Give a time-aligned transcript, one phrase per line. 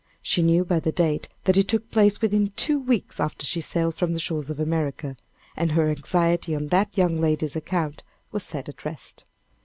[0.23, 3.93] She knew by the date, that it took place within two weeks after she sailed
[3.93, 5.15] from the shores of America.
[5.55, 8.01] And her anxiety on that young lady's account
[8.31, 9.25] was set at rest.